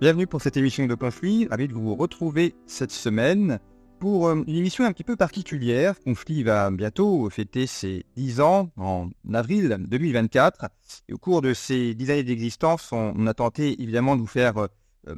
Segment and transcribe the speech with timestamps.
[0.00, 1.48] Bienvenue pour cette émission de Conflit.
[1.50, 3.58] Ravi de vous retrouver cette semaine
[3.98, 5.98] pour euh, une émission un petit peu particulière.
[5.98, 10.66] Conflit va bientôt fêter ses 10 ans en avril 2024.
[11.08, 14.58] Et au cours de ces 10 années d'existence, on, a tenté évidemment de vous faire
[14.58, 15.16] euh,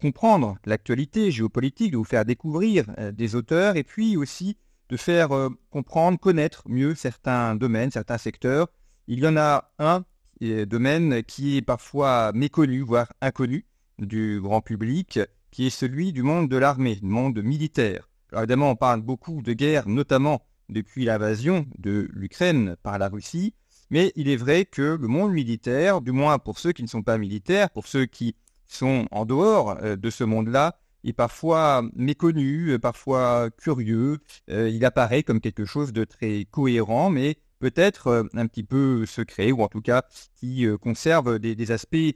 [0.00, 4.56] comprendre l'actualité géopolitique, de vous faire découvrir euh, des auteurs et puis aussi
[4.90, 5.30] de faire
[5.70, 8.68] comprendre, connaître mieux certains domaines, certains secteurs.
[9.08, 10.04] Il y en a un
[10.40, 13.66] domaine qui est parfois méconnu, voire inconnu
[14.00, 15.20] du grand public,
[15.50, 18.08] qui est celui du monde de l'armée, du monde militaire.
[18.30, 23.54] Alors évidemment, on parle beaucoup de guerre, notamment depuis l'invasion de l'Ukraine par la Russie,
[23.90, 27.02] mais il est vrai que le monde militaire, du moins pour ceux qui ne sont
[27.02, 32.68] pas militaires, pour ceux qui sont en dehors euh, de ce monde-là, est parfois méconnu,
[32.68, 34.18] euh, parfois curieux.
[34.48, 39.50] Euh, il apparaît comme quelque chose de très cohérent, mais peut-être un petit peu secret,
[39.50, 42.14] ou en tout cas qui conserve des aspects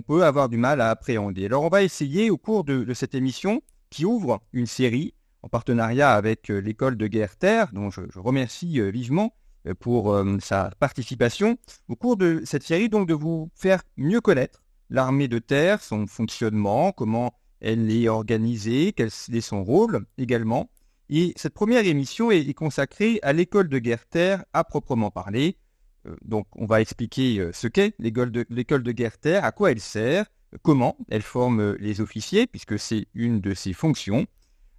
[0.00, 1.44] peut avoir du mal à appréhender.
[1.44, 5.12] Alors on va essayer au cours de, cette émission qui ouvre une série
[5.42, 9.34] en partenariat avec euh, l'école de guerre Terre, dont je, remercie euh, vivement
[9.66, 14.62] euh, pour sa participation, au cours de cette série donc de vous faire mieux connaître
[14.88, 20.70] l'armée de terre, son fonctionnement, comment elle est organisée, quel est son rôle également.
[21.08, 25.58] Et cette première émission est consacrée à l'école de guerre Terre à proprement parler,
[26.24, 29.80] donc, on va expliquer euh, ce qu'est l'école de, de guerre terre, à quoi elle
[29.80, 30.26] sert,
[30.62, 34.26] comment elle forme euh, les officiers, puisque c'est une de ses fonctions.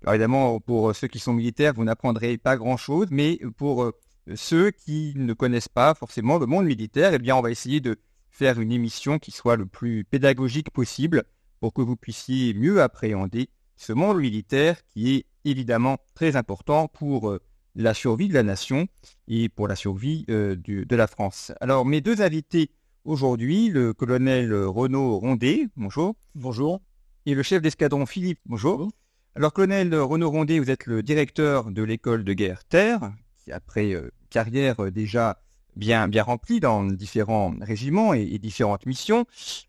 [0.02, 3.94] Alors évidemment, pour ceux qui sont militaires, vous n'apprendrez pas grand-chose, mais pour
[4.36, 7.98] ceux qui ne connaissent pas forcément le monde militaire, eh bien, on va essayer de
[8.30, 11.24] faire une émission qui soit le plus pédagogique possible
[11.62, 17.38] pour que vous puissiez mieux appréhender ce monde militaire qui est évidemment très important pour
[17.76, 18.88] la survie de la nation
[19.28, 21.52] et pour la survie euh, de la France.
[21.62, 22.72] Alors, mes deux invités
[23.06, 26.16] aujourd'hui, le colonel Renaud Rondet, bonjour.
[26.36, 26.82] Bonjour.
[27.26, 28.92] Et le chef d'escadron Philippe, bonjour.
[29.36, 33.14] Alors, colonel Renaud Rondet, vous êtes le directeur de l'école de guerre Terre,
[33.44, 35.42] qui après euh, carrière euh, déjà
[35.76, 39.26] bien, bien remplie dans différents régiments et, différentes missions.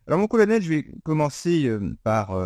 [0.06, 1.70] Alors, mon colonel, je vais commencer
[2.02, 2.38] par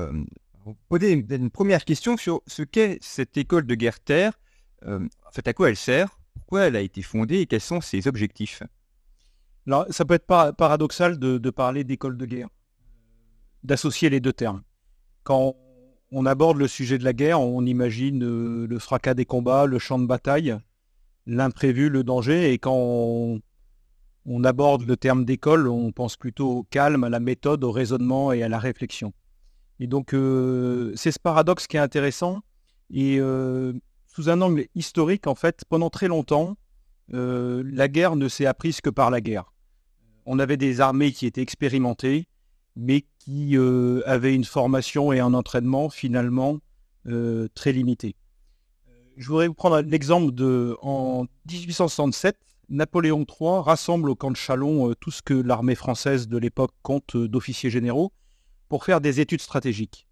[0.64, 4.38] vous poser une, première question sur ce qu'est cette école de guerre Terre
[4.86, 6.18] en fait, à quoi elle sert?
[6.34, 8.62] Pourquoi elle a été fondée et quels sont ses objectifs?
[9.68, 12.48] Alors, ça peut être paradoxal de, parler d'école de guerre,
[13.64, 14.62] d'associer les deux termes.
[15.24, 15.56] Quand
[16.10, 19.78] on aborde le sujet de la guerre, on imagine euh, le fracas des combats, le
[19.78, 20.56] champ de bataille,
[21.26, 23.42] l'imprévu, le danger, et quand
[24.24, 28.32] on, aborde le terme d'école, on pense plutôt au calme, à la méthode, au raisonnement
[28.32, 29.12] et à la réflexion.
[29.80, 32.40] Et donc, euh, c'est ce paradoxe qui est intéressant.
[32.90, 33.74] Et euh,
[34.18, 36.56] sous un angle historique, en fait, pendant très longtemps,
[37.14, 39.52] euh, la guerre ne s'est apprise que par la guerre.
[40.26, 42.26] On avait des armées qui étaient expérimentées,
[42.74, 46.58] mais qui euh, avaient une formation et un entraînement finalement
[47.06, 48.16] euh, très limités.
[49.16, 52.36] Je voudrais vous prendre l'exemple de en 1867,
[52.70, 57.16] Napoléon III rassemble au camp de Chalon tout ce que l'armée française de l'époque compte
[57.16, 58.12] d'officiers généraux
[58.68, 60.07] pour faire des études stratégiques.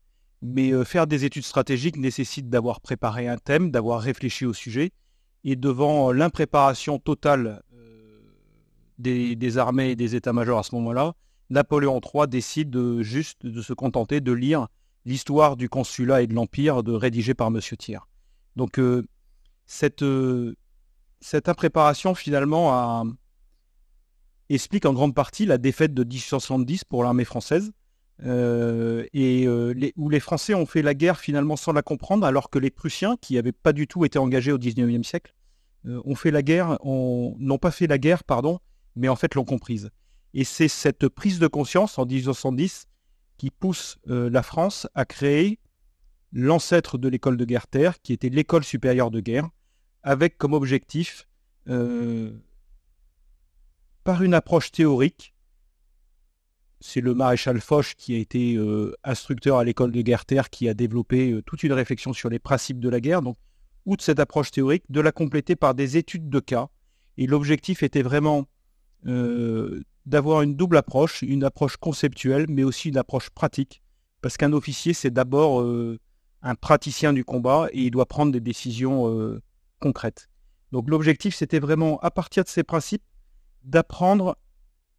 [0.49, 4.93] Mais euh, faire des études stratégiques nécessite d'avoir préparé un thème, d'avoir réfléchi au sujet.
[5.43, 8.21] Et devant l'impréparation totale euh,
[8.99, 11.15] des, armées et des états-majors à ce moment-là,
[11.51, 14.69] Napoléon III décide juste de se contenter de lire
[15.05, 17.61] l'histoire du consulat et de l'empire de rédigé par M.
[17.61, 17.99] Thiers.
[18.55, 19.05] Donc euh,
[19.67, 20.05] cette,
[21.21, 23.05] cette impréparation finalement
[24.49, 27.73] explique en grande partie la défaite de 1870 pour l'armée française
[28.25, 32.49] euh, et euh, où les Français ont fait la guerre finalement sans la comprendre, alors
[32.51, 35.35] que les Prussiens, qui n'avaient pas du tout été engagés au XIXe siècle,
[35.87, 38.59] euh, ont fait la guerre, n'ont pas fait la guerre, pardon,
[38.95, 39.91] mais en fait l'ont comprise.
[40.33, 42.89] Et c'est cette prise de conscience en 1870
[43.39, 45.59] qui pousse la France à créer
[46.33, 49.49] l'ancêtre de l'école de guerre terre, qui était l'école supérieure de guerre,
[50.03, 51.29] avec comme objectif,
[54.05, 55.35] par une approche théorique,
[56.81, 60.75] c'est le maréchal Foch qui a été euh, instructeur à l'école de guerre qui a
[60.75, 63.23] développé euh, toute une réflexion sur les principes de la guerre.
[63.23, 63.37] Donc,
[63.87, 66.69] outre cette approche théorique, de la compléter par des études de cas.
[67.19, 68.47] Et l'objectif était vraiment
[69.07, 73.83] euh, d'avoir une double approche, une approche conceptuelle, mais aussi une approche pratique.
[74.21, 75.65] Parce qu'un officier, c'est d'abord
[76.43, 79.41] un praticien du combat et il doit prendre des décisions
[79.79, 80.29] concrètes.
[80.73, 83.05] Donc l'objectif, c'était vraiment, à partir de ces principes,
[83.63, 84.37] d'apprendre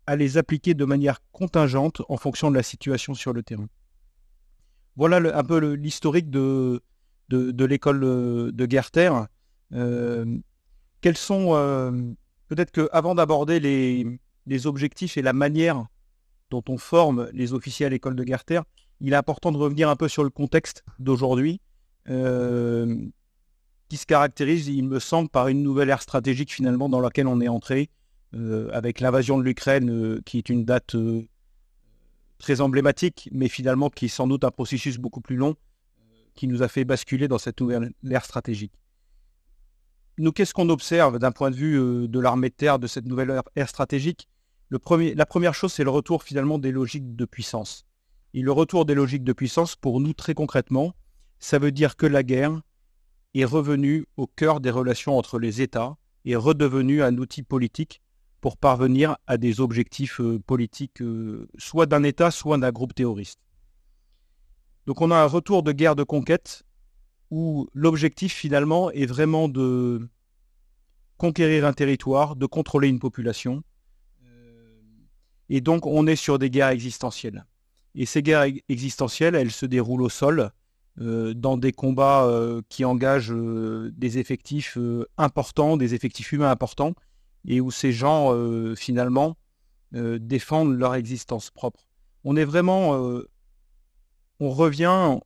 [0.07, 3.67] à les appliquer de manière contingente en fonction de la situation sur le terrain.
[4.95, 6.81] Voilà un peu l'historique de,
[7.29, 9.27] de, l'école de guerre terre.
[9.73, 10.25] Euh,
[11.01, 11.91] quels sont, euh,
[12.47, 15.85] peut-être qu'avant d'aborder les, objectifs et la manière
[16.49, 18.63] dont on forme les officiers à l'école de guerre terre,
[19.01, 21.61] il est important de revenir un peu sur le contexte d'aujourd'hui,
[22.09, 22.95] euh,
[23.89, 27.41] qui se caractérise, il me semble, par une nouvelle ère stratégique finalement dans laquelle on
[27.41, 27.87] est entré, euh,
[28.73, 30.95] avec l'invasion de l'Ukraine, euh, qui est une date
[32.37, 35.55] très emblématique, mais finalement qui est sans doute un processus beaucoup plus long,
[36.35, 38.73] qui nous a fait basculer dans cette nouvelle ère stratégique.
[40.19, 43.41] Nous, qu'est-ce qu'on observe d'un point de vue de l'armée de terre de cette nouvelle
[43.55, 44.27] ère stratégique?
[44.69, 47.85] La première chose, c'est le retour finalement des logiques de puissance.
[48.33, 50.93] Et le retour des logiques de puissance, pour nous très concrètement,
[51.39, 52.61] ça veut dire que la guerre
[53.33, 58.01] est revenue au cœur des relations entre les États et redevenue un outil politique
[58.41, 63.39] pour parvenir à des objectifs euh, politiques, euh, soit d'un État, soit d'un groupe terroriste.
[64.85, 66.63] Donc on a un retour de guerre de conquête
[67.29, 70.07] où l'objectif finalement est vraiment de
[71.17, 73.63] conquérir un territoire, de contrôler une population.
[74.23, 74.79] Euh,
[75.49, 77.45] et donc on est sur des guerres existentielles.
[77.95, 80.51] Et ces guerres existentielles, elles se déroulent au sol,
[80.99, 82.27] dans des combats
[82.69, 84.77] qui engagent des effectifs
[85.17, 86.93] importants, des effectifs humains importants,
[87.47, 88.33] et où ces gens,
[88.75, 89.37] finalement,
[89.93, 91.87] défendent leur existence propre.
[92.23, 92.91] On est vraiment...
[94.39, 95.19] on revient,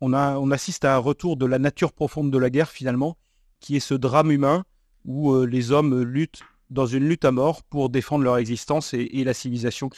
[0.00, 3.16] on, assiste à un retour de la nature profonde de la guerre, finalement,
[3.60, 4.64] qui est ce drame humain
[5.04, 9.34] où les hommes luttent dans une lutte à mort pour défendre leur existence et, la
[9.34, 9.88] civilisation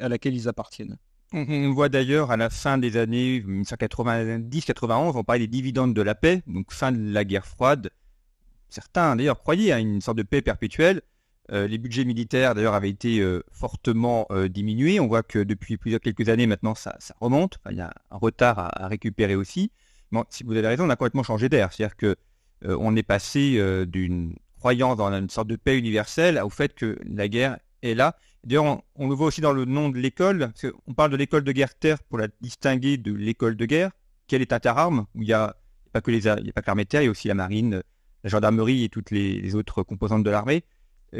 [0.00, 0.98] à laquelle ils appartiennent.
[1.32, 6.14] On voit d'ailleurs à la fin des années 1990-91, on parlait des dividendes de la
[6.14, 7.90] paix, donc fin de la guerre froide.
[8.68, 11.02] Certains d'ailleurs croyaient à une sorte de paix perpétuelle.
[11.52, 14.98] Euh, les budgets militaires d'ailleurs avaient été euh, fortement euh, diminués.
[15.00, 17.58] On voit que depuis plusieurs quelques années maintenant ça, remonte.
[17.70, 19.70] il y a un retard à, récupérer aussi.
[20.12, 21.72] Bon, si vous avez raison, on a complètement changé d'air.
[21.72, 22.16] C'est-à-dire que
[22.64, 27.28] on est passé d'une croyance dans une sorte de paix universelle au fait que la
[27.28, 28.16] guerre est là
[28.46, 30.52] D'ailleurs, on, le voit aussi dans le nom de l'école.
[30.86, 33.90] On parle de l'école de guerre terre pour la distinguer de l'école de guerre,
[34.28, 35.56] quelle est interarmes, où il n'y a,
[35.92, 37.82] pas que l'armée terre, il y a aussi la marine,
[38.22, 40.62] la gendarmerie et toutes les, autres composantes de l'armée,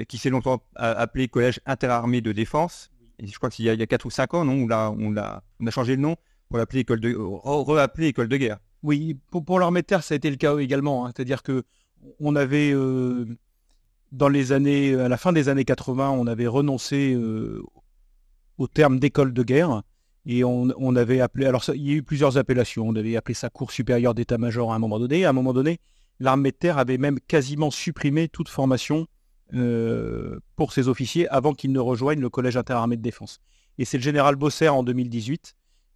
[0.09, 2.91] qui s'est longtemps appelé collège interarmé de défense.
[3.23, 5.67] Je crois qu'il y, a 4 ou 5 ans, non, on, a, on, a, on
[5.67, 6.17] a changé le nom
[6.49, 8.59] pour l'appeler école de, re école de guerre.
[8.83, 11.07] Oui, pour, l'armée de terre, ça a été le cas également.
[11.07, 11.13] Hein.
[11.15, 11.65] C'est-à-dire que
[12.21, 13.27] on avait euh,
[14.13, 17.63] dans les années, à la fin des années 80, on avait renoncé euh,
[18.59, 19.83] au terme d'école de guerre
[20.29, 23.49] et on, avait appelé, alors il y a eu plusieurs appellations, on avait appelé ça
[23.49, 25.25] cours supérieur d'état-major à un moment donné.
[25.25, 25.79] À un moment donné,
[26.19, 29.07] l'armée de terre avait même quasiment supprimé toute formation
[29.55, 33.39] euh, pour ses officiers avant qu'ils ne rejoignent le collège interarmé de défense.
[33.79, 35.55] Et c'est le général Bosser en 2018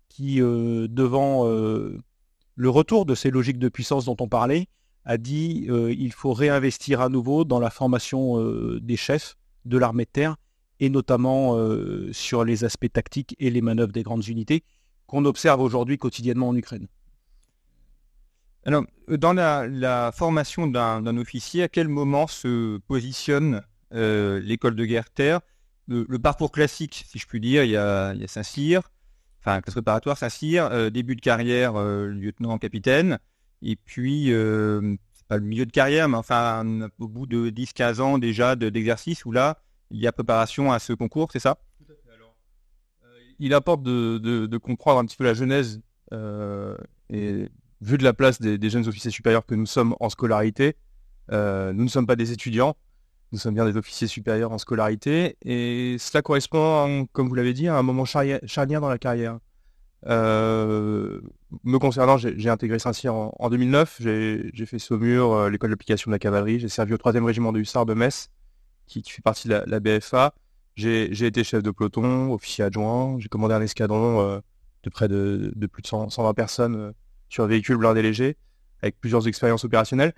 [0.08, 1.44] qui, euh, devant
[2.61, 4.69] le retour de ces logiques de puissance dont on parlait,
[5.05, 9.79] a dit euh, il faut réinvestir à nouveau dans la formation euh, des chefs de
[9.79, 10.37] l'armée de terre
[10.79, 14.62] et notamment euh, sur les aspects tactiques et les manœuvres des grandes unités
[15.06, 16.87] qu'on observe aujourd'hui quotidiennement en Ukraine.
[18.64, 23.62] Alors, dans la, formation d'un officier, à quel moment se positionne
[23.92, 25.40] l'école de guerre terre?
[25.88, 28.82] Le, parcours classique, si je puis dire, il y a, Saint-Cyr,
[29.40, 33.18] enfin classe préparatoire Saint-Cyr, début de carrière lieutenant-capitaine,
[33.62, 38.00] et puis, euh, c'est pas le milieu de carrière, mais enfin, au bout de 10-15
[38.00, 39.58] ans déjà d'exercice, où là,
[39.90, 41.58] il y a préparation à ce concours, c'est ça?
[41.78, 42.14] Tout à fait.
[42.14, 42.34] Alors,
[43.04, 45.80] euh, il apporte de, comprendre un petit peu la genèse
[46.12, 46.76] euh,
[47.10, 47.48] et
[47.81, 50.77] vu de la place des, jeunes officiers supérieurs que nous sommes en scolarité,
[51.31, 52.77] nous ne sommes pas des étudiants,
[53.32, 57.69] nous sommes bien des officiers supérieurs en scolarité, et cela correspond, comme vous l'avez dit,
[57.69, 59.39] à un moment charnière dans la carrière.
[60.06, 61.20] Euh,
[61.65, 63.99] me concernant, j'ai intégré Saint-Cyr en, 2009.
[64.01, 66.58] J'ai fait Saumur, euh, l'école d'application de la cavalerie.
[66.58, 68.31] J'ai servi au 3e régiment de hussards de Metz,
[68.87, 70.34] qui, fait partie de la, BFA.
[70.77, 73.19] J'ai été chef de peloton, officier adjoint.
[73.19, 74.41] J'ai commandé un escadron euh,
[74.84, 76.93] de près de, plus de 120 personnes
[77.31, 78.37] sur un véhicule blindé léger,
[78.82, 80.13] avec plusieurs expériences opérationnelles.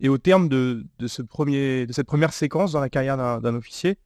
[0.00, 3.96] Et au terme de, cette première séquence dans la carrière d'un officier,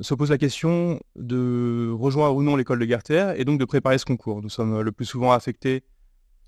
[0.00, 3.98] se pose la question de rejoindre ou non l'école de terre et donc de préparer
[3.98, 4.42] ce concours.
[4.42, 5.84] Nous sommes le plus souvent affectés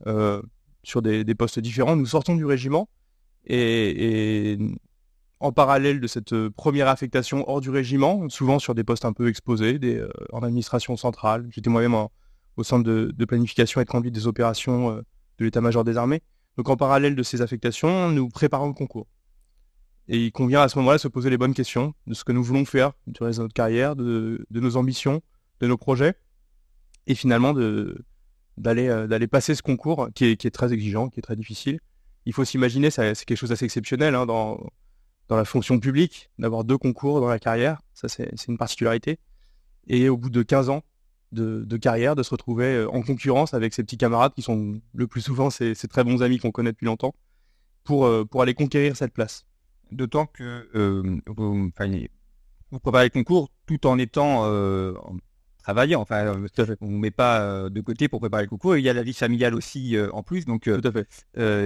[0.07, 0.41] euh,
[0.83, 1.97] sur des, postes différents.
[1.97, 2.89] Nous sortons du régiment
[3.47, 4.59] et,
[5.41, 9.29] en parallèle de cette première affectation hors du régiment, souvent sur des postes un peu
[9.29, 11.47] exposés, euh, en administration centrale.
[11.51, 11.95] J'étais moi-même
[12.57, 15.03] au centre de, planification et de conduite des opérations euh,
[15.39, 16.23] de l'état-major des armées.
[16.57, 19.07] Donc en parallèle de ces affectations, nous préparons le concours.
[20.09, 22.33] Et il convient à ce moment-là de se poser les bonnes questions de ce que
[22.33, 25.23] nous voulons faire du reste de notre carrière, de, nos ambitions,
[25.61, 26.15] de nos projets,
[27.07, 31.37] et finalement d'aller euh, d'aller passer ce concours qui est, très exigeant, qui est très
[31.37, 31.81] difficile.
[32.27, 34.59] Il faut s'imaginer, c'est quelque chose d'assez exceptionnel hein, dans,
[35.29, 39.19] dans la fonction publique, d'avoir deux concours dans la carrière, ça c'est une particularité.
[39.87, 40.83] Et au bout de 15 ans
[41.35, 45.21] de, carrière, de se retrouver en concurrence avec ses petits camarades qui sont le plus
[45.21, 47.15] souvent ses, très bons amis qu'on connaît depuis longtemps
[47.85, 49.47] pour, pour aller conquérir cette place.
[49.91, 50.69] D'autant que
[51.27, 51.71] vous,
[52.71, 54.45] vous, préparez le concours tout en étant
[55.59, 56.01] travaillant.
[56.01, 56.35] Enfin,
[56.81, 58.77] on ne met pas de côté pour préparer le concours.
[58.77, 60.47] Il y a la vie familiale aussi en plus.
[60.47, 61.09] Donc, tout à fait.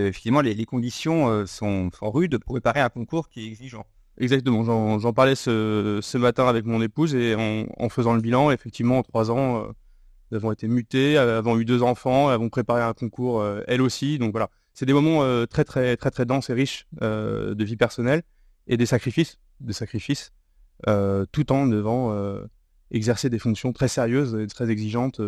[0.08, 3.86] effectivement, les, conditions sont, sont, rudes pour préparer un concours qui est exigeant.
[4.20, 4.64] Exactement,
[4.98, 9.30] j'en parlais ce, matin avec mon épouse et en, faisant le bilan, effectivement, en trois
[9.30, 9.72] ans, euh,
[10.30, 13.80] elles avons été mutées, elles avons eu deux enfants, avons préparé un concours euh, elles
[13.80, 14.18] aussi.
[14.18, 17.76] Donc voilà, c'est des moments euh, très très très très denses et riches de vie
[17.76, 18.22] personnelle
[18.66, 20.32] et des sacrifices, des sacrifices,
[20.84, 22.12] tout en devant
[22.90, 25.20] exercer des fonctions très sérieuses et très exigeantes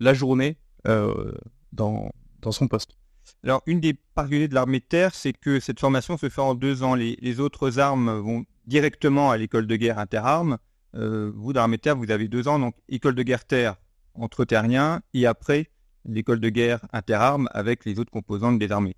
[0.00, 2.10] la journée dans
[2.50, 2.96] son poste.
[3.44, 6.54] Alors, une des particularités de l'armée de terre, c'est que cette formation se fait en
[6.54, 6.94] deux ans.
[6.94, 10.58] Les, autres armes vont directement à l'école de guerre interarmes.
[10.94, 13.76] Euh, vous, dans l'armée de terre, vous avez deux ans, donc école de guerre terre
[14.14, 15.70] entre terriens, et après
[16.06, 18.96] l'école de guerre interarmes avec les autres composantes des armées.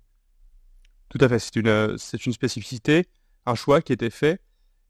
[1.09, 3.07] Tout à fait, c'est une, c'est une spécificité,
[3.45, 4.39] un choix qui était fait.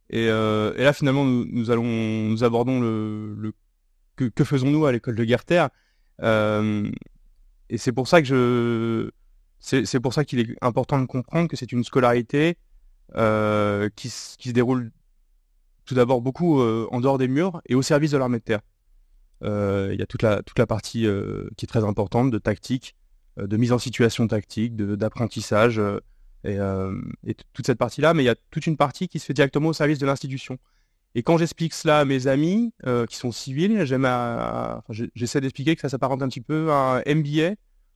[0.09, 3.53] Et, euh, là, finalement, nous, allons, nous abordons le,
[4.15, 5.69] que, faisons-nous à l'école de guerre terre?
[6.21, 6.89] Euh,
[7.69, 9.09] et c'est pour ça que je,
[9.59, 12.57] c'est pour ça qu'il est important de comprendre que c'est une scolarité
[13.15, 14.91] euh, qui, se déroule
[15.85, 18.61] tout d'abord beaucoup euh, en dehors des murs et au service de l'armée de terre.
[19.43, 21.07] Euh, il y a toute la, toute la partie
[21.57, 22.95] qui est très importante de tactique,
[23.37, 25.81] de mise en situation tactique, d'apprentissage
[26.43, 26.57] et,
[27.53, 29.73] toute cette partie-là, mais il y a toute une partie qui se fait directement au
[29.73, 30.57] service de l'institution.
[31.15, 32.73] Et quand j'explique cela à mes amis
[33.09, 33.85] qui sont civils,
[35.15, 37.55] j'essaie d'expliquer que ça s'apparente un petit peu à un MBA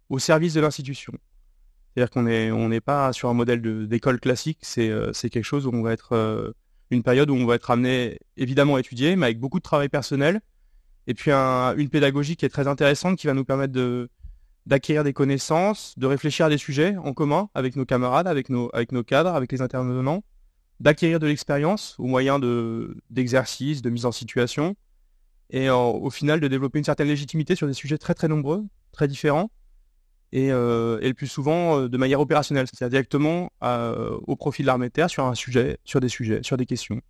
[0.10, 1.14] au service de l'institution.
[1.96, 5.84] C'est-à-dire qu'on n'est pas sur un modèle d'école classique, euh, c'est quelque chose où on
[5.84, 6.52] va être euh,
[6.90, 9.90] une période où on va être amené évidemment à étudier, mais avec beaucoup de travail
[9.90, 10.42] personnel,
[11.06, 13.74] et puis une pédagogie qui est très intéressante, qui va nous permettre
[14.66, 18.70] d'acquérir des connaissances, de réfléchir à des sujets en commun avec nos camarades, avec nos,
[18.74, 20.24] avec nos cadres, avec les intervenants,
[20.80, 22.40] d'acquérir de l'expérience au moyen
[23.10, 24.76] d'exercices, de, mise en situation,
[25.52, 29.08] et au final de développer une certaine légitimité sur des sujets très très nombreux, très
[29.08, 29.52] différents,
[30.36, 34.68] euh, et, le plus souvent euh, de manière opérationnelle, c'est-à-dire directement euh, au profit de
[34.68, 37.02] l'armée de terre sur un sujet, sur des sujets, sur des questions,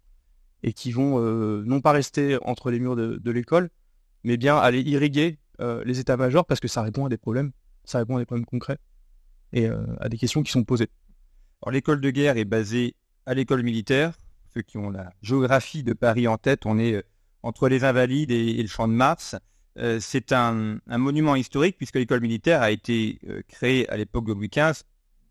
[0.62, 3.70] et qui vont non pas rester entre les murs de, l'école,
[4.24, 7.51] mais bien aller irriguer les états-majors parce que ça répond à des problèmes,
[7.84, 8.77] ça répond à des problèmes concrets
[9.51, 9.68] et
[10.00, 10.88] à des questions qui sont posées.
[11.70, 14.13] L'école de guerre est basée à l'école militaire.
[14.53, 17.03] Ceux qui ont la géographie de Paris en tête, on est
[17.42, 19.36] entre les Invalides et le Champ de Mars.
[19.80, 24.34] Euh, c'est un, monument historique puisque l'école militaire a été euh, créée à l'époque de
[24.34, 24.84] Louis XV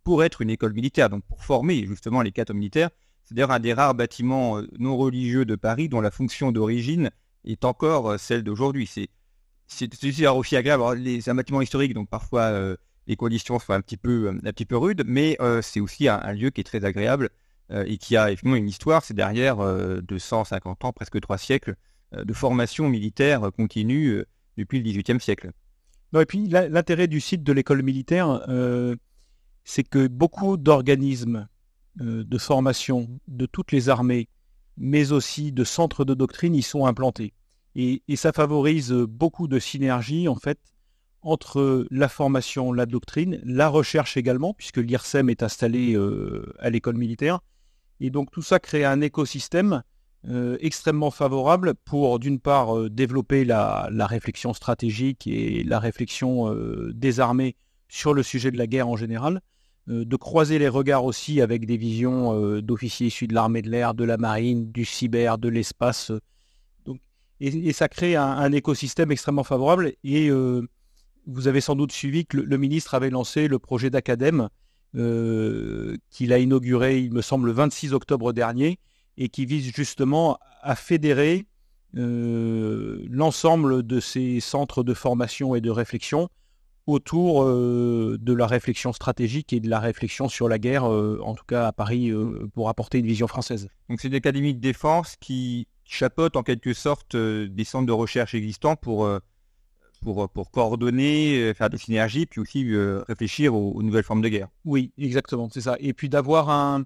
[0.02, 2.90] pour être une école militaire, donc pour former justement les cadres militaires.
[3.22, 7.10] C'est d'ailleurs un des rares bâtiments euh, non religieux de Paris dont la fonction d'origine
[7.44, 8.90] est encore celle d'aujourd'hui.
[9.66, 10.82] C'est aussi agréable.
[11.22, 12.76] C'est un bâtiment historique, donc parfois
[13.08, 16.50] les conditions sont un petit peu, un petit peu rudes, mais c'est aussi un, lieu
[16.50, 17.30] qui est très agréable
[17.70, 19.02] et qui a effectivement une histoire.
[19.02, 19.56] C'est derrière
[20.02, 21.74] 250 ans, presque trois siècles
[22.14, 24.24] de formation militaire continue
[24.56, 25.52] depuis le XVIIIe siècle.
[26.18, 28.96] et puis l'intérêt du site de l'école militaire, euh,
[29.64, 31.48] c'est que beaucoup d'organismes
[32.00, 34.28] euh, de formation de toutes les armées,
[34.76, 37.32] mais aussi de centres de doctrine, y sont implantés.
[37.74, 40.58] Et, ça favorise beaucoup de synergie, en fait,
[41.22, 46.96] entre la formation, la doctrine, la recherche également, puisque l'IRSEM est installé euh, à l'école
[46.96, 47.40] militaire.
[48.00, 49.82] Et donc tout ça crée un écosystème
[50.28, 56.92] euh, extrêmement favorable pour, d'une part, euh, développer la, réflexion stratégique et la réflexion euh,
[56.94, 57.56] des armées
[57.88, 59.40] sur le sujet de la guerre en général,
[59.88, 64.04] de croiser les regards aussi avec des visions d'officiers issus de l'armée de l'air, de
[64.04, 66.12] la marine, du cyber, de l'espace.
[67.40, 69.92] et, ça crée un, écosystème extrêmement favorable.
[70.04, 74.48] Et vous avez sans doute suivi que le, ministre avait lancé le projet d'Acadème
[74.94, 78.78] qu'il a inauguré, il me semble, le 26 octobre dernier,
[79.16, 81.46] et qui vise justement à fédérer
[81.96, 86.28] euh, l'ensemble de ces centres de formation et de réflexion
[86.86, 91.34] autour euh, de la réflexion stratégique et de la réflexion sur la guerre, euh, en
[91.34, 92.10] tout cas à Paris,
[92.54, 93.68] pour apporter une vision française.
[93.90, 98.76] Donc c'est l'académie de défense qui chapeaute en quelque sorte des centres de recherche existants
[98.76, 99.06] pour,
[100.00, 102.66] pour, pour coordonner, faire des synergies, puis aussi
[103.06, 104.48] réfléchir aux, nouvelles formes de guerre.
[104.64, 105.76] Oui, exactement, c'est ça.
[105.78, 106.84] Et puis d'avoir un,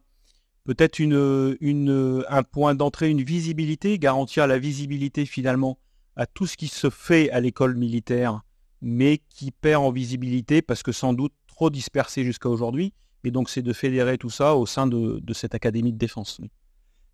[0.67, 5.79] peut-être un point d'entrée, une visibilité, garantir la visibilité finalement
[6.17, 8.43] à tout ce qui se fait à l'école militaire,
[8.83, 12.93] mais qui perd en visibilité parce que sans doute trop dispersé jusqu'à aujourd'hui.
[13.25, 16.41] Et donc c'est de fédérer tout ça au sein de, cette académie de défense.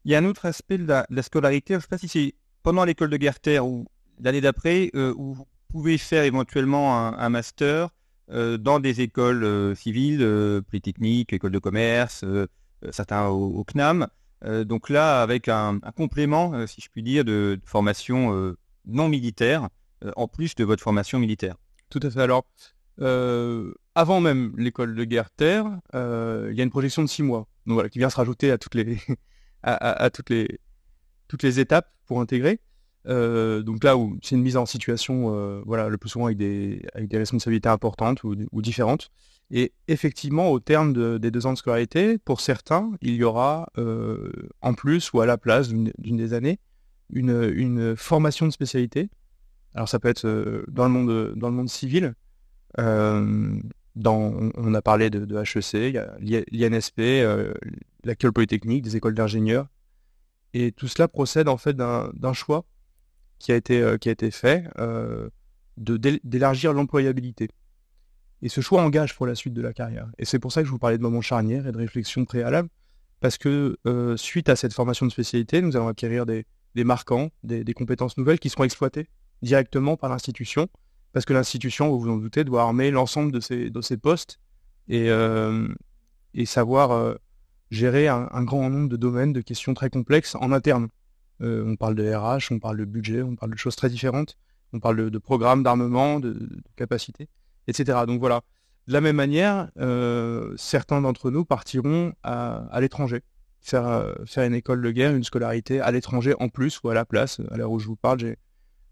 [0.04, 2.34] Il y a un autre aspect de la, scolarité, je ne sais pas si c'est
[2.62, 3.86] pendant l'école de guerre terre ou
[4.18, 7.90] l'année d'après où vous pouvez faire éventuellement un, master
[8.28, 12.24] dans des écoles civiles, polytechniques, écoles de commerce,
[12.90, 14.08] certains au, CNAM.
[14.64, 18.54] donc là, avec un, complément, si je puis dire, de, formation
[18.86, 19.68] non militaire,
[20.16, 21.56] en plus de votre formation militaire.
[21.90, 22.20] Tout à fait.
[22.20, 22.44] Alors,
[23.94, 27.74] avant même l'école de guerre terre, il y a une projection de six mois, donc
[27.74, 28.98] voilà, qui vient se rajouter à toutes les,
[29.62, 30.58] à, toutes les,
[31.28, 32.60] toutes les étapes pour intégrer.
[33.08, 36.38] Euh, donc là où c'est une mise en situation, euh, voilà, le plus souvent avec
[36.38, 39.10] des, avec des responsabilités importantes ou, différentes.
[39.50, 44.30] Et effectivement, au terme des deux ans de scolarité, pour certains, il y aura euh,
[44.62, 46.58] en plus ou à la place d'une des années
[47.12, 49.10] une, une, formation de spécialité.
[49.74, 52.14] Alors ça peut être dans le monde, dans le monde civil.
[53.94, 55.98] Dans, on a parlé de, HEC,
[56.50, 57.00] l'INSP,
[58.04, 59.66] l'école polytechnique, des écoles d'ingénieurs.
[60.54, 62.64] Et tout cela procède en fait d'un choix
[63.42, 65.28] qui a été, euh, qui a été fait euh,
[65.76, 67.48] d'élargir l'employabilité.
[68.40, 70.08] Et ce choix engage pour la suite de la carrière.
[70.18, 72.68] Et c'est pour ça que je vous parlais de moment charnière et de réflexion préalable,
[73.20, 76.44] parce que euh, suite à cette formation de spécialité, nous allons acquérir des,
[76.76, 79.08] marquants, des, compétences nouvelles qui seront exploitées
[79.42, 80.68] directement par l'institution,
[81.12, 84.38] parce que l'institution, vous vous en doutez, doit armer l'ensemble de ces, de postes
[84.88, 85.08] et,
[86.34, 87.16] et savoir
[87.70, 90.88] gérer un, grand nombre de domaines, de questions très complexes en interne.
[91.42, 94.36] Euh, on parle de RH, on parle de budget, on parle de choses très différentes,
[94.72, 96.36] on parle de, programmes d'armement, de,
[96.76, 97.28] capacités,
[97.66, 98.00] etc.
[98.06, 98.42] Donc voilà.
[98.88, 103.22] De la même manière, euh, certains d'entre nous partiront à, l'étranger,
[103.60, 106.94] faire, euh, faire une école de guerre, une scolarité à l'étranger en plus ou à
[106.94, 107.40] la place.
[107.50, 108.36] À l'heure où je vous parle,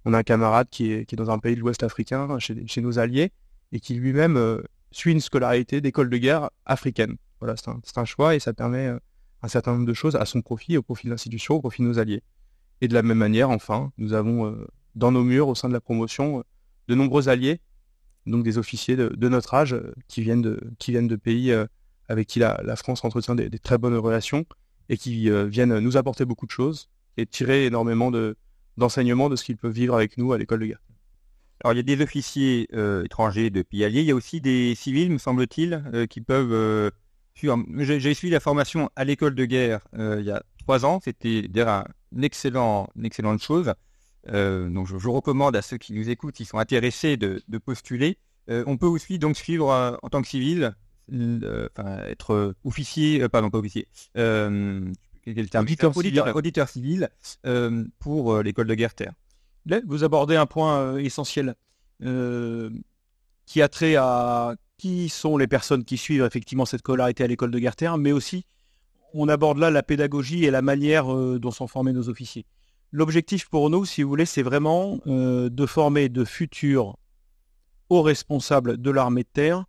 [0.04, 3.32] on a un camarade qui est, dans un pays de l'Ouest africain, chez, nos alliés,
[3.72, 7.16] et qui lui-même suit une scolarité d'école de guerre africaine.
[7.40, 8.92] Voilà, c'est un, choix et ça permet
[9.42, 11.88] un certain nombre de choses à son profit, au profit de l'institution, au profit de
[11.88, 12.22] nos alliés.
[12.80, 15.74] Et de la même manière, enfin, nous avons euh, dans nos murs, au sein de
[15.74, 16.42] la promotion, euh,
[16.88, 17.60] de nombreux alliés,
[18.26, 19.76] donc des officiers de, notre âge
[20.08, 21.52] qui, viennent de, qui viennent de pays
[22.08, 24.44] avec qui la, France entretient des, très bonnes relations
[24.88, 28.12] et qui viennent nous apporter beaucoup de choses et tirer énormément
[28.76, 30.82] d'enseignements de, ce qu'ils peuvent vivre avec nous à l'école de guerre.
[31.64, 32.68] Alors il y a des officiers
[33.04, 36.90] étrangers de pays alliés, il y a aussi des civils, me semble-t-il, qui peuvent
[37.78, 41.00] j'ai suivi la formation à l'école de guerre euh, il y a trois ans.
[41.02, 41.84] C'était une,
[42.20, 43.74] excellent, excellente chose.
[44.28, 48.18] Euh, donc je, recommande à ceux qui nous écoutent, qui sont intéressés de, postuler.
[48.48, 50.74] Euh, on peut aussi donc suivre en tant que civil,
[51.10, 53.86] être officier, pardon pas officier,
[55.54, 57.08] auditeur, civil, auditeur civil
[57.98, 59.12] pour l'école de guerre terre.
[59.66, 61.54] Là, vous abordez un point essentiel
[62.00, 67.50] qui a trait à qui sont les personnes qui suivent effectivement cette scolarité à l'école
[67.50, 68.46] de guerre terre, mais aussi
[69.14, 72.46] on aborde là la pédagogie et la manière euh, dont sont formés nos officiers.
[72.92, 76.96] L'objectif pour nous, si vous voulez, c'est vraiment euh, de former de futurs
[77.88, 79.64] hauts responsables de l'armée de terre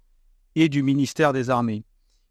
[0.56, 1.84] et du ministère des armées.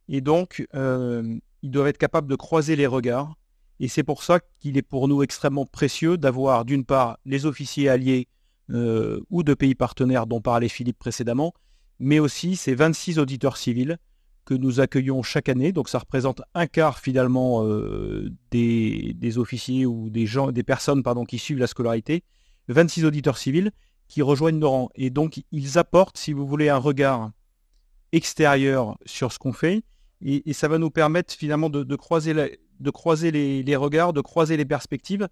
[0.08, 3.34] Et donc, euh, ils doivent être capables de croiser les regards.
[3.78, 7.88] Et c'est pour ça qu'il est pour nous extrêmement précieux d'avoir d'une part les officiers
[7.88, 8.28] alliés
[9.30, 11.54] ou de pays partenaires dont parlait Philippe précédemment,
[11.98, 13.98] mais aussi ces 26 auditeurs civils
[14.44, 15.72] que nous accueillons chaque année.
[15.72, 21.38] Donc ça représente un quart finalement euh, des, officiers ou des gens, des personnes qui
[21.38, 22.24] suivent la scolarité.
[22.68, 23.72] 26 auditeurs civils
[24.09, 24.90] qui rejoignent nos rangs.
[24.94, 27.31] Et donc ils apportent, si vous voulez, un regard
[28.12, 29.83] extérieur sur ce qu'on fait.
[30.22, 34.66] Et, ça va nous permettre finalement de, croiser, de croiser les, regards, de croiser les
[34.66, 35.29] perspectives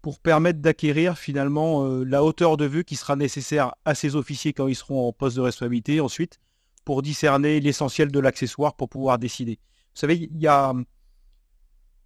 [0.00, 4.54] pour permettre d'acquérir finalement euh, la hauteur de vue qui sera nécessaire à ces officiers
[4.54, 6.40] quand ils seront en poste de responsabilité ensuite
[6.90, 9.60] pour discerner l'essentiel de l'accessoire pour pouvoir décider.
[9.94, 10.74] Vous savez, il y a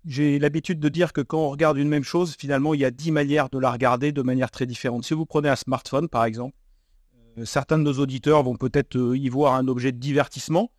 [0.05, 2.91] j'ai l'habitude de dire que quand on regarde une même chose, finalement, il y a
[2.91, 5.03] dix manières de la regarder de manière très différente.
[5.07, 6.55] Si vous prenez un smartphone, par exemple,
[7.39, 10.71] euh, certains de nos auditeurs vont peut-être euh, y voir un objet de divertissement.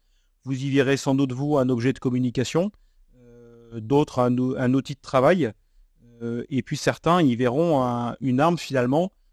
[0.44, 2.72] Vous y verrez sans doute, vous, un objet de communication,
[3.74, 5.52] d'autres un, outil de travail.
[6.22, 9.25] Euh, et puis certains y verront une arme finalement euh,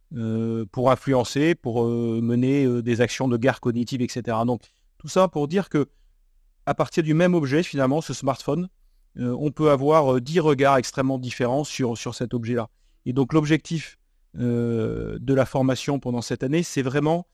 [0.72, 4.37] pour influencer, pour euh, mener des actions de guerre cognitive, etc.
[4.46, 4.62] Donc
[4.98, 5.88] tout ça pour dire que
[6.66, 8.68] à partir du même objet, finalement, ce smartphone,
[9.16, 12.68] on peut avoir dix regards extrêmement différents sur, sur cet objet-là.
[13.05, 13.98] Et donc l'objectif
[14.35, 17.27] de la formation pendant cette année, c'est vraiment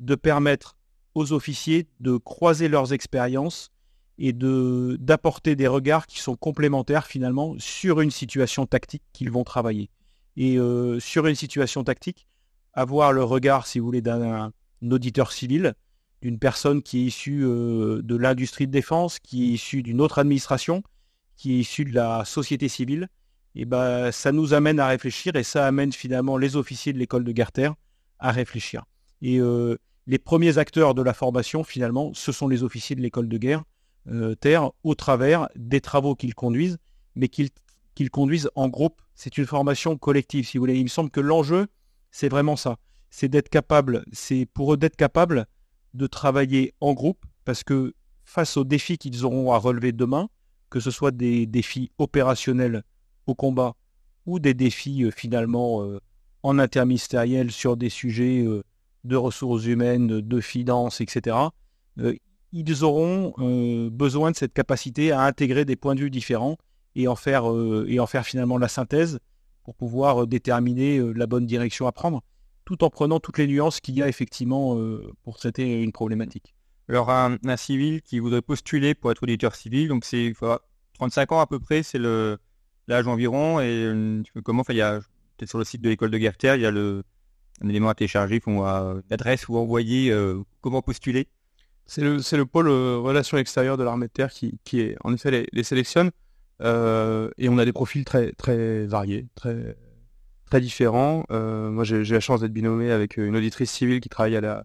[0.00, 0.76] de permettre
[1.14, 3.70] aux officiers de croiser leurs expériences
[4.18, 9.44] et de d'apporter des regards qui sont complémentaires finalement sur une situation tactique qu'ils vont
[9.44, 9.90] travailler.
[10.36, 12.26] Et euh, sur une situation tactique,
[12.72, 14.52] avoir le regard, si vous voulez, d'un
[14.90, 15.74] auditeur civil,
[16.22, 20.18] d'une personne qui est issue euh, de l'industrie de défense, qui est issue d'une autre
[20.18, 20.82] administration,
[21.36, 23.08] qui est issue de la société civile,
[23.54, 27.22] et ben, ça nous amène à réfléchir et ça amène finalement les officiers de l'école
[27.22, 27.74] de guerre terre
[28.18, 28.84] à réfléchir.
[29.22, 29.38] Et
[30.06, 33.62] les premiers acteurs de la formation, finalement, ce sont les officiers de l'école de guerre
[34.40, 36.78] terre au travers des travaux qu'ils conduisent,
[37.14, 37.50] mais qu'ils
[38.10, 39.00] conduisent en groupe.
[39.14, 40.78] C'est une formation collective, si vous voulez.
[40.78, 41.66] Il me semble que l'enjeu,
[42.10, 42.76] c'est vraiment ça.
[43.10, 45.46] C'est d'être capable, c'est pour eux d'être capable
[45.94, 50.28] de travailler en groupe, parce que face aux défis qu'ils auront à relever demain,
[50.70, 52.82] que ce soit des défis opérationnels
[53.26, 53.76] au combat
[54.26, 56.00] ou des défis euh, finalement euh,
[56.42, 58.62] en interministériel sur des sujets euh,
[59.04, 61.36] de ressources humaines, de finances, etc.,
[62.52, 63.34] ils auront
[63.90, 66.56] besoin de cette capacité à intégrer des points de vue différents
[66.94, 67.44] et en faire,
[67.86, 69.18] et en faire finalement la synthèse
[69.64, 72.22] pour pouvoir déterminer la bonne direction à prendre,
[72.64, 74.78] tout en prenant toutes les nuances qu'il y a effectivement
[75.22, 76.54] pour traiter une problématique.
[76.88, 80.34] Alors un, civil qui voudrait postuler pour être auditeur civil, donc c'est
[80.94, 82.38] 35 ans à peu près, c'est le
[82.88, 83.60] l'âge environ.
[83.60, 85.00] Et euh, comment il y a
[85.36, 87.02] peut-être sur le site de l'école de guerre il y a le,
[87.62, 91.28] un élément à télécharger, euh, l'adresse ou envoyer euh, comment postuler.
[91.86, 95.12] C'est le, c'est le pôle relations extérieures de l'armée de terre qui, qui est, en
[95.12, 96.10] effet les, sélectionne.
[96.60, 99.76] Et on a des profils très, très variés, très,
[100.46, 101.24] très différents.
[101.30, 104.64] moi, j'ai, la chance d'être binommé avec une auditrice civile qui travaille à la,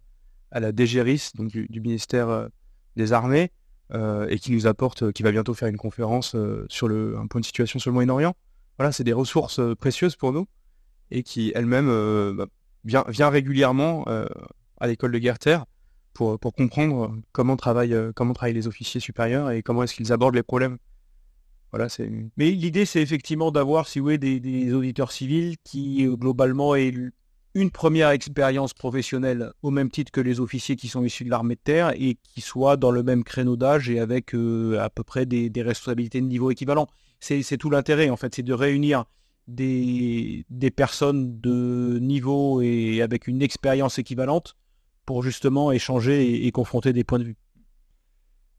[0.51, 2.49] à la DGRIS, donc du, ministère
[2.95, 3.51] des Armées,
[3.93, 6.35] et qui nous apporte, qui va bientôt faire une conférence
[6.69, 8.35] sur le, un point de situation sur le Moyen-Orient.
[8.77, 10.47] Voilà, c'est des ressources précieuses pour nous
[11.11, 11.87] et qui elle-même
[12.35, 12.45] bah,
[12.85, 14.05] vient, vient, régulièrement
[14.79, 15.65] à l'école de guerre-terre
[16.13, 20.35] pour, pour comprendre comment travaillent, comment travaillent les officiers supérieurs et comment est-ce qu'ils abordent
[20.35, 20.77] les problèmes.
[22.37, 26.93] Mais l'idée, c'est effectivement d'avoir, si vous voulez, des, auditeurs civils qui, globalement, aient
[27.55, 31.55] une première expérience professionnelle au même titre que les officiers qui sont issus de l'armée
[31.55, 35.03] de terre et qui soient dans le même créneau d'âge et avec euh, à peu
[35.03, 36.87] près des, responsabilités de niveau équivalent.
[37.19, 39.05] C'est tout l'intérêt en fait, c'est de réunir
[39.47, 44.55] des, personnes de niveau et avec une expérience équivalente
[45.05, 47.35] pour justement échanger et confronter des points de vue.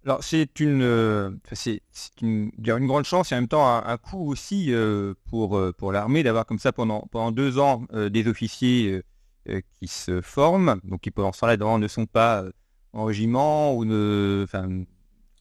[0.06, 1.82] Alors c'est une, euh, c'est
[2.22, 5.92] une, une, grande chance et en même temps un, coût aussi euh, pour, euh, pour
[5.92, 9.02] l'armée d'avoir comme ça pendant, pendant deux ans des officiers
[9.46, 12.44] qui se forment, donc qui pendant ce temps-là ne sont pas
[12.92, 14.68] en régiment ou ne, enfin,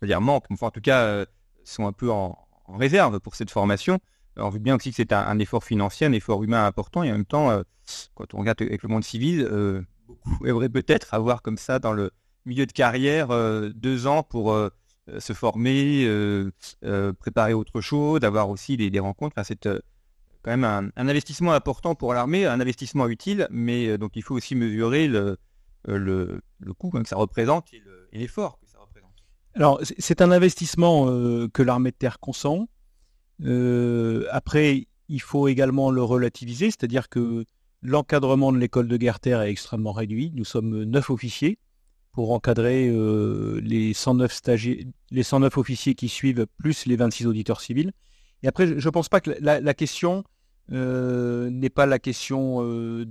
[0.02, 1.26] dire manquent, enfin en tout cas
[1.64, 4.00] sont un peu en, réserve pour cette formation.
[4.36, 7.14] on voit bien aussi que c'est un, effort financier, un effort humain important et en
[7.14, 7.64] même temps,
[8.14, 9.48] quand on regarde avec le monde civil,
[10.06, 12.12] beaucoup aimeraient peut-être avoir comme ça dans le
[12.46, 14.70] milieu de carrière, euh, deux ans pour euh,
[15.10, 16.08] euh, se former,
[17.20, 19.36] préparer autre chose, d'avoir aussi des, rencontres.
[19.44, 19.68] c'est
[20.42, 24.56] quand même un, investissement important pour l'armée, un investissement utile, mais donc il faut aussi
[24.56, 25.38] mesurer le,
[25.86, 26.42] le,
[26.78, 29.12] coût que ça représente et l'effort que ça représente.
[29.56, 31.06] Alors, c'est un investissement
[31.50, 32.70] que l'armée de terre consent.
[34.32, 37.46] après, il faut également le relativiser, c'est-à-dire que
[37.82, 40.32] l'encadrement de l'école de guerre terre est extrêmement réduit.
[40.36, 41.58] Nous sommes neuf officiers
[42.12, 44.42] pour encadrer euh, les, 109
[45.12, 47.92] les 109 officiers qui suivent, plus les 26 auditeurs civils.
[48.44, 50.24] Et après, je ne pense pas que la, question
[50.72, 53.06] euh, n'est pas la question euh,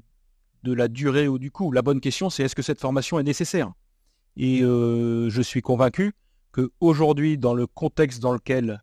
[0.63, 1.71] de la durée ou du coût.
[1.71, 3.73] La bonne question, c'est est-ce que cette formation est nécessaire?
[4.37, 6.13] Et je suis convaincu
[6.53, 8.83] qu'aujourd'hui, dans le contexte dans lequel,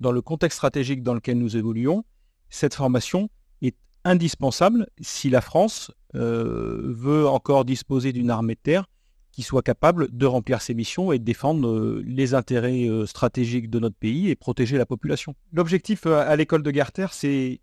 [0.00, 2.04] dans le contexte stratégique dans lequel nous évoluons,
[2.50, 3.30] cette formation
[3.62, 8.86] est indispensable si la France veut encore disposer d'une armée de terre
[9.32, 13.70] qui soit capable de remplir ses missions et de défendre euh, les intérêts euh, stratégiques
[13.70, 15.34] de notre pays et protéger la population.
[15.52, 17.60] L'objectif euh, à l'école de Guerre-Terre, c'est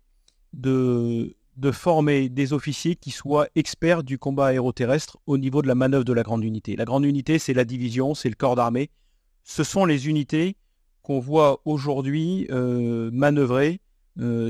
[0.52, 1.36] de,
[1.72, 6.12] former des officiers qui soient experts du combat aéroterrestre au niveau de la manœuvre de
[6.12, 6.74] la grande unité.
[6.74, 8.90] La grande unité, c'est la division, c'est le corps d'armée.
[9.44, 10.56] Ce sont les unités
[11.02, 13.80] qu'on voit aujourd'hui manœuvrer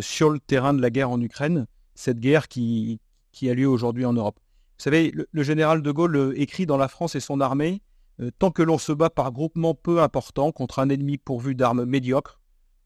[0.00, 2.98] sur le terrain de la guerre en Ukraine, cette guerre qui
[3.42, 4.38] a lieu aujourd'hui en Europe.
[4.80, 7.82] Vous savez, le, général de Gaulle euh, écrit dans La France et son armée
[8.18, 11.84] euh, Tant que l'on se bat par groupement peu important contre un ennemi pourvu d'armes
[11.84, 12.40] médiocres,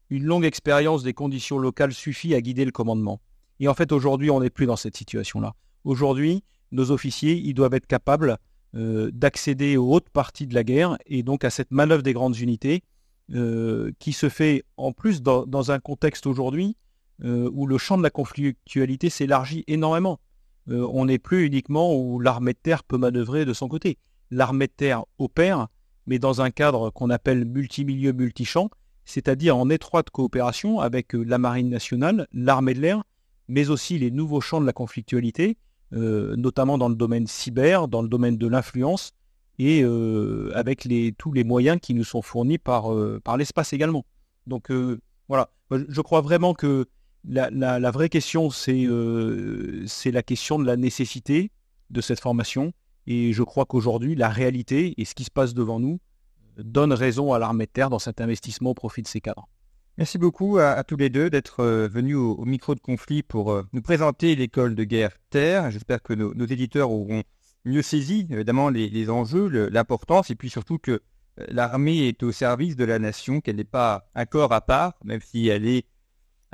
[0.09, 3.21] une longue expérience des conditions locales suffit à guider le commandement.
[3.61, 5.53] Et en fait, aujourd'hui, on n'est plus dans cette situation-là.
[5.85, 8.39] Aujourd'hui, nos officiers, ils doivent être capables
[8.75, 12.37] euh, d'accéder aux hautes parties de la guerre et donc à cette manœuvre des grandes
[12.37, 12.83] unités
[13.99, 16.77] qui se fait en plus dans un contexte aujourd'hui
[17.23, 20.19] où le champ de la conflictualité s'élargit énormément.
[20.69, 23.97] Euh, on n'est plus uniquement où l'armée de terre peut manœuvrer de son côté.
[24.31, 25.67] L'armée de terre opère,
[26.07, 28.69] mais dans un cadre qu'on appelle multimilieu multichamp,
[29.05, 33.03] c'est-à-dire en étroite coopération avec euh, la marine nationale, l'armée de l'air,
[33.47, 35.57] mais aussi les nouveaux champs de la conflictualité,
[35.93, 39.13] euh, notamment dans le domaine cyber, dans le domaine de l'influence,
[39.57, 39.85] et
[40.53, 40.85] avec
[41.17, 44.05] tous les moyens qui nous sont fournis par, par l'espace également.
[44.47, 44.69] Donc
[45.29, 46.87] voilà, je crois vraiment que
[47.27, 51.51] la, vraie question, euh, c'est la question de la nécessité
[51.89, 52.73] de cette formation.
[53.07, 55.99] Et je crois qu'aujourd'hui, la réalité et ce qui se passe devant nous
[56.57, 59.47] donne raison à l'armée de terre dans cet investissement au profit de ses cadres.
[59.97, 63.63] Merci beaucoup à, tous les deux d'être euh, venus au, micro de conflit pour euh,
[63.71, 65.71] nous présenter l'école de guerre terre.
[65.71, 67.23] J'espère que nos, éditeurs auront
[67.63, 71.01] mieux saisi évidemment les, enjeux, l'importance et puis surtout que
[71.47, 75.21] l'armée est au service de la nation, qu'elle n'est pas un corps à part, même
[75.21, 75.85] si elle est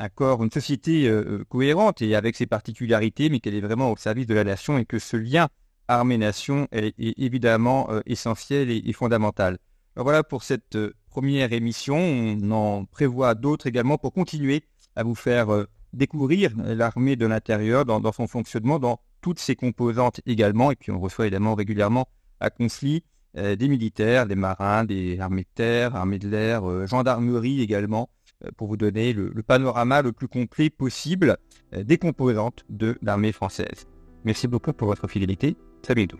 [0.01, 3.91] un corps, une société euh, euh, cohérente et avec ses particularités, mais qu'elle est vraiment
[3.91, 5.47] au service de la nation et que ce lien
[5.87, 9.57] armée-nation est, évidemment euh, essentiel et, fondamental.
[9.95, 10.77] voilà pour cette
[11.09, 11.97] première émission.
[11.97, 14.63] On en prévoit d'autres également pour continuer
[14.95, 15.47] à vous faire
[15.93, 20.71] découvrir l'armée de l'intérieur dans, son fonctionnement, dans toutes ses composantes également.
[20.71, 22.07] Et puis on reçoit évidemment régulièrement
[22.39, 23.03] à conflit
[23.35, 28.09] des militaires, des marins, des armées de terre, armées de l'air, gendarmerie également.
[28.45, 31.37] Euh, pour vous donner le, panorama le plus complet possible
[31.73, 33.87] euh, des composantes de l'armée française.
[34.23, 35.55] Merci beaucoup pour votre fidélité.
[35.83, 36.19] Salut tout.